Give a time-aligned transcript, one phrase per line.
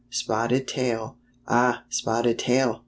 [0.09, 1.17] "Spotted Tail."
[1.47, 1.83] "Ah!
[1.89, 2.79] Spotted Tail!